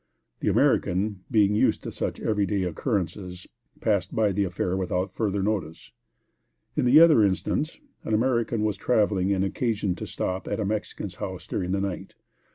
The 0.39 0.47
American, 0.47 1.19
being 1.29 1.53
used 1.53 1.83
to 1.83 1.91
such 1.91 2.19
every 2.19 2.47
day 2.47 2.63
occurrences, 2.63 3.45
passed 3.81 4.15
by 4.15 4.31
the 4.31 4.45
affair 4.45 4.75
without 4.75 5.13
further 5.13 5.43
notice. 5.43 5.91
In 6.75 6.85
the 6.85 6.99
other 6.99 7.23
instance 7.23 7.77
an 8.03 8.15
American 8.15 8.63
was 8.63 8.77
traveling 8.77 9.31
and 9.31 9.43
had 9.43 9.51
occasion 9.51 9.93
to 9.97 10.07
stop 10.07 10.47
at 10.47 10.59
a 10.59 10.65
Mexican's 10.65 11.17
house 11.17 11.45
during 11.45 11.71
the 11.71 11.81
night. 11.81 12.15